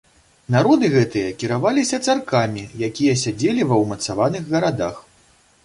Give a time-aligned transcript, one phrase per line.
[0.53, 4.95] Народы гэтыя кіраваліся царкамі, якія сядзелі ва ўмацаваных гарадах.